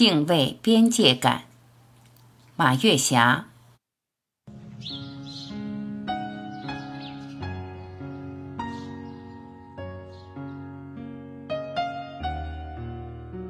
[0.00, 1.42] 敬畏边界感。
[2.56, 3.48] 马月霞。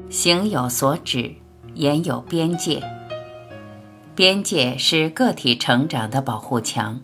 [0.09, 1.37] 行有所指，
[1.75, 2.83] 言有边界。
[4.17, 7.01] 边界是个体成长的保护墙。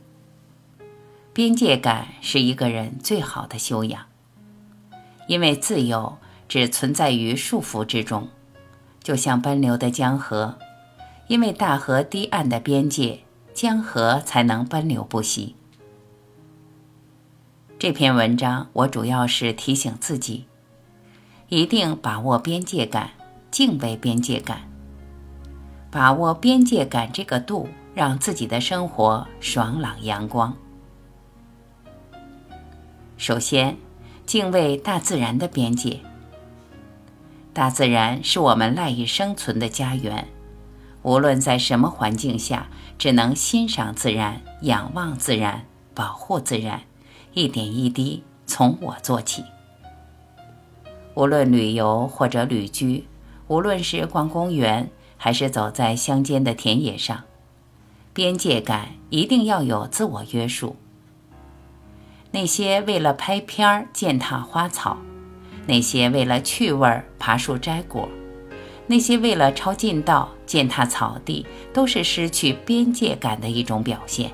[1.32, 4.06] 边界感是一个人最好的修养，
[5.28, 6.18] 因为自由
[6.48, 8.28] 只存在于束缚之中，
[9.06, 10.58] 就像奔流的江河，
[11.28, 13.20] 因为大河堤岸的边界，
[13.54, 15.54] 江河才能奔流不息。
[17.78, 20.46] 这篇文章我主要是提醒自己。
[21.48, 23.10] 一定把握边界感，
[23.52, 24.62] 敬畏边界感。
[25.88, 30.52] 把握边界感这个度，让自己的生活爽朗阳光。
[33.16, 33.76] 首先，
[34.26, 36.00] 敬畏大自然的边界。
[37.56, 40.28] 大自然是我们赖以生存的家园，
[41.00, 46.82] 无论在什么环境下，只能欣赏自然、仰望自然、保护自然，
[47.32, 49.42] 一点一滴从我做起。
[51.14, 53.06] 无论旅游或者旅居，
[53.48, 57.22] 无论是逛公园还是走在乡间的田野上，
[58.12, 60.76] 边界感一定要有自我约束。
[62.32, 64.98] 那些为了拍片儿践踏花草，
[65.66, 68.08] 那些为了趣味爬树摘果，
[68.86, 74.30] 那些为了抄近道践踏草地，都是失去边界感的一种表现。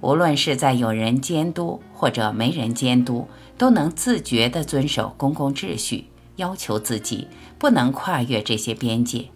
[0.00, 9.26] 无论是在有人监督或者没人监督，都能自觉地遵守公共秩序，要求自己不能跨越这些边界，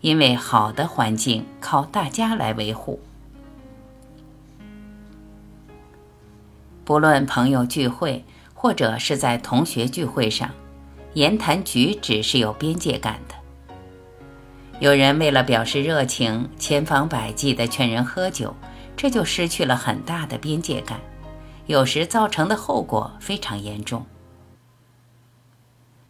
[0.00, 3.00] 因为好的环境靠大家来维护。
[6.84, 8.24] 不论朋友聚会，
[8.64, 10.50] 或者是在同学聚会上，
[11.12, 13.34] 言谈举止是有边界感的。
[14.80, 18.56] 有人为了表示热情，千方百计地劝人喝酒。
[18.96, 20.98] 这就失去了很大的边界感，
[21.66, 24.06] 有时造成的后果非常严重。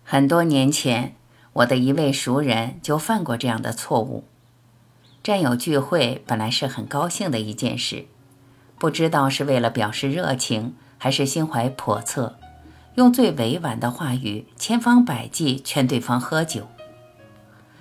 [0.05, 1.17] 很多年前，
[1.55, 4.23] 我的一位熟人就犯过这样的错误。
[5.25, 8.07] 战友聚会本来是很高兴的一件事，
[8.79, 12.37] 不知道是为了表示热情，还是心怀叵测，
[12.97, 16.69] 用最委婉的话语，千方百计劝对方喝酒。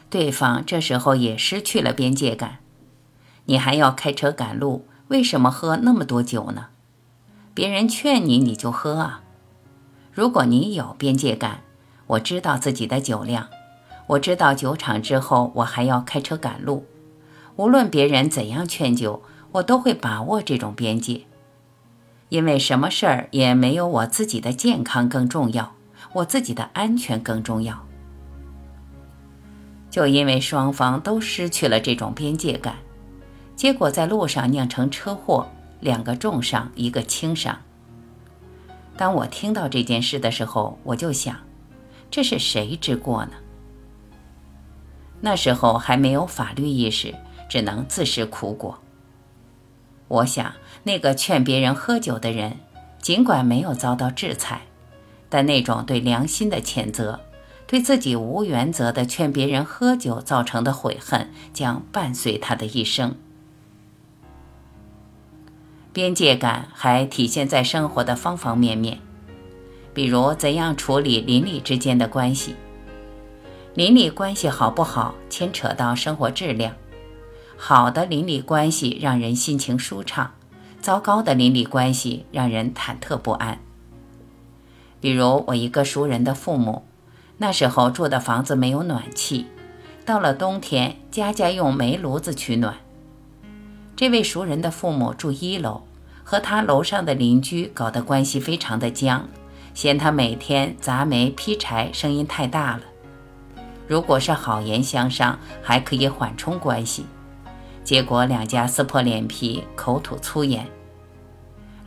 [0.09, 2.59] 对方这时候也失去了边界感，
[3.45, 4.87] 你还要开车赶路。
[5.09, 6.67] 为什么喝那么多酒呢？
[7.53, 9.21] 别人劝你，你就喝啊。
[10.11, 11.61] 如果你有边界感，
[12.07, 13.49] 我知道自己的酒量，
[14.07, 16.87] 我知道酒场之后我还要开车赶路，
[17.57, 21.21] 无论别人怎样劝酒，我都会把握这种边界，
[22.33, 25.75] 因为什么事儿也没有我自己的健康更重要，
[26.13, 27.85] 我自己的安全更重要。
[29.91, 32.77] 就因为双方都失去了这种边界感。
[33.55, 35.47] 结果在路上酿成车祸，
[35.79, 37.55] 两个重伤，一个轻伤。
[38.97, 41.35] 当我听到这件事的时候，我就想，
[42.09, 43.33] 这是谁之过呢？
[45.21, 47.13] 那时候还没有法律意识，
[47.47, 48.79] 只能自食苦果。
[50.07, 50.51] 我想，
[50.83, 52.57] 那个劝别人喝酒的人，
[53.01, 54.61] 尽管没有遭到制裁，
[55.29, 57.21] 但那种对良心的谴责，
[57.65, 63.15] 对自己无原则的劝别人喝酒造成的悔恨，将伴随他的一生。
[65.93, 68.99] 边界感还体现在生活的方方面面，
[69.93, 72.55] 比如怎样处理邻里之间的关系。
[73.75, 76.75] 邻里关系好不好，牵扯到生活质量。
[77.55, 80.33] 好的邻里关系让人心情舒畅，
[80.83, 83.57] 糟糕的邻里关系让人忐忑不安。
[84.99, 86.83] 比如我一个熟人的父母，
[87.37, 89.47] 那时候住的房子没有暖气，
[90.05, 92.75] 到了冬天，家家用煤炉子取暖。
[93.95, 95.83] 这位熟人的父母住一楼，
[96.25, 99.29] 和他楼上的邻居搞得关系非常的僵，
[99.73, 102.81] 嫌他每天砸煤劈柴声音太大了。
[103.87, 107.05] 如果是好言相商，还可以缓冲关系，
[107.85, 110.67] 结果两家撕破脸皮，口吐粗言。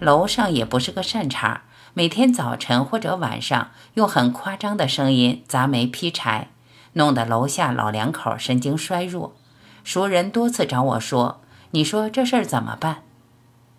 [0.00, 1.62] 楼上也不是个善茬，
[1.94, 6.50] 每天早晨或者晚上用很夸张的声音砸煤劈柴，
[6.94, 9.34] 弄得楼下老两口神经衰弱。
[9.82, 11.40] 熟人多次找我说。
[11.72, 13.02] 你说这事儿怎么办？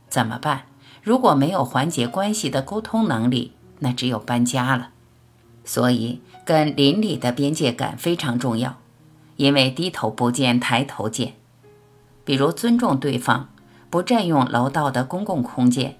[0.09, 0.63] 怎么办？
[1.01, 4.89] 如果没有缓解关系的沟通能力，那只有搬家了。
[5.63, 8.77] 所以，跟邻里的边界感非常重要，
[9.37, 11.33] 因为低头不见抬头见。
[12.23, 13.49] 比如尊重对方，
[13.89, 15.97] 不占用楼道的公共空间，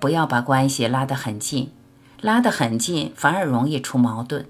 [0.00, 1.70] 不要把关系拉得很近，
[2.20, 4.46] 拉得很近反而容易出矛盾。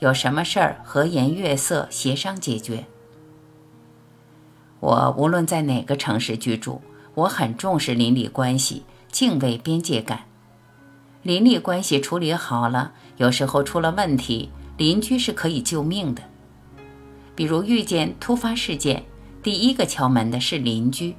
[0.00, 2.84] 有什么事儿和颜悦色协商解决。
[4.80, 6.82] 我无论在哪个城市居住，
[7.14, 10.24] 我很重视邻里关系，敬畏边界感。
[11.22, 16.22] 邻里关系处理好了，有时候出了问题，邻居是可以救命的。
[17.34, 19.02] 比如遇见突发事件，
[19.42, 21.16] 第一个敲门的是邻居。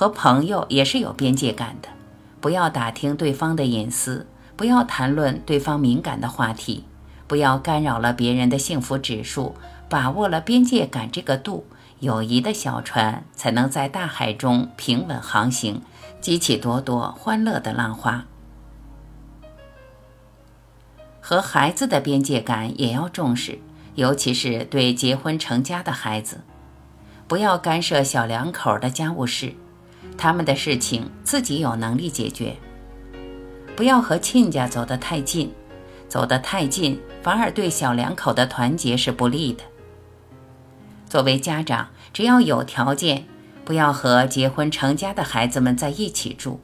[0.00, 1.88] 和朋友也是有边界感的，
[2.40, 4.26] 不要打听对方的隐私，
[4.56, 6.84] 不要谈论对方敏感的话题，
[7.26, 9.54] 不要干扰了别人的幸福指数。
[9.90, 11.66] 把握了边界感这个度，
[11.98, 15.82] 友谊的小船才能在大海中平稳航行，
[16.18, 18.24] 激起朵朵欢乐的浪花。
[21.20, 23.58] 和孩子的边界感也要重视，
[23.96, 26.40] 尤其是对结婚成家的孩子，
[27.28, 29.54] 不要干涉小两口的家务事，
[30.16, 32.56] 他们的事情自己有能力解决。
[33.76, 35.50] 不要和亲家走得太近，
[36.08, 39.62] 走得太近反而对小两口的团结是不利的。
[41.08, 43.24] 作为家长，只要有条件，
[43.64, 46.60] 不要和结婚成家的孩子们在一起住。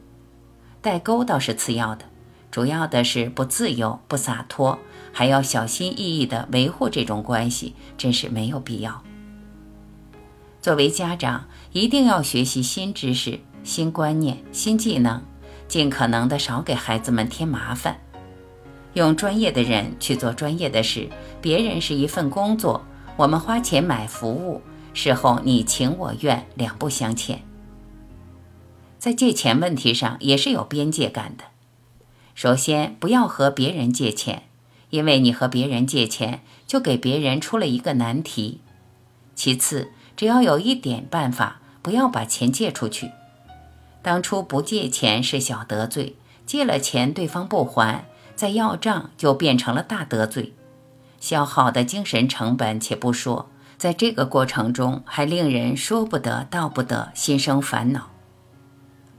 [0.83, 2.05] 代沟倒是次要的，
[2.51, 4.79] 主要的是不自由、不洒脱，
[5.13, 9.03] 还要小心翼翼地维护这种关系，真是没有必要。
[10.67, 15.23] 作为家长，一定要学习新知识、新观念、新技能，
[15.69, 18.01] 尽可能的少给孩子们添麻烦。
[18.95, 21.09] 用专业的人去做专业的事，
[21.41, 22.85] 别人是一份工作。
[23.17, 24.61] 我们花钱买服务，
[24.93, 27.45] 事后你情我愿，两不相欠。
[28.99, 31.45] 在借钱问题上也是有边界感的。
[32.35, 34.43] 首先，不要和别人借钱，
[34.91, 38.63] 因为你和别人借钱，就给别人出了一个难题。
[39.37, 43.13] 其次，只要有一点办法，不要把钱借出去。
[44.03, 46.17] 当初不借钱是小得罪，
[46.47, 50.55] 借了钱对方不还，再要账就变成了大得罪。
[51.21, 58.11] 消耗的精神成本且不说，在这个过程中还令人说不得道不得，心生烦恼。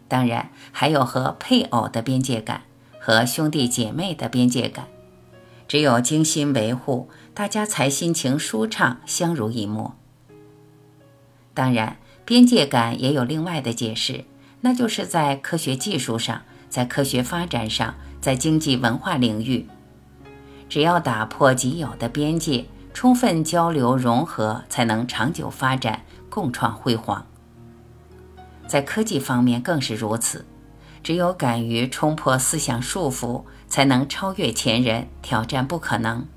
[0.08, 2.62] 当然，还有和配偶的边界感，
[3.00, 4.88] 和兄弟姐妹的边界感，
[5.68, 9.96] 只有精心维护，大家才心情舒畅，相濡以沫。
[11.58, 14.26] 当然，边界感也有另外的解释，
[14.62, 19.66] 那就是在科学技术上，在科学发展上，在经济文化领域。
[20.70, 27.26] 只要打破既有的边界，充分交流融合，才能长久发展，共创辉煌。
[28.68, 30.46] 在科技方面更是如此，
[31.02, 36.28] 只有敢于冲破思想束缚，才能超越前人，挑战不可能。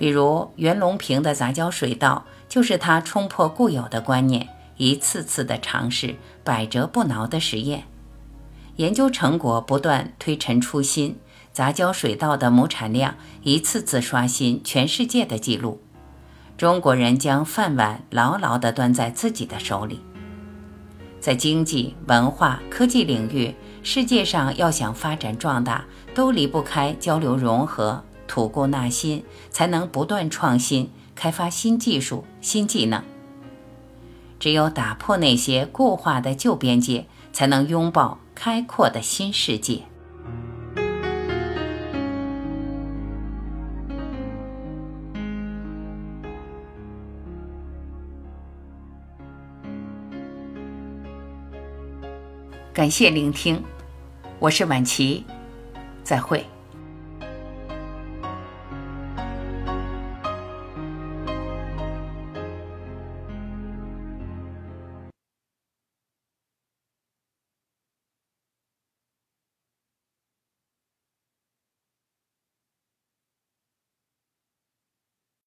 [0.00, 4.48] 比如袁隆平的杂交水稻，就是他冲破固有的观念，
[4.78, 7.84] 一次次的尝试，百折不挠的实验，
[8.76, 11.18] 研究成果不断推陈出新。
[11.52, 15.82] 杂交水稻的亩产量一次次刷新全世界的纪录，
[16.56, 20.00] 中国人将饭碗牢牢地端在自己的手里。
[21.20, 33.02] 在经济、文化、科技领域，世界上要想发展壮大，都离不开交流融合、吐故纳新，才能不断创新，开发新技术、新技能。
[34.38, 39.82] 只有打破那些固化的旧边界，才能拥抱开阔的新世界。
[52.72, 53.60] 感谢聆听，
[54.38, 55.26] 我是晚琪，
[56.04, 56.46] 再会。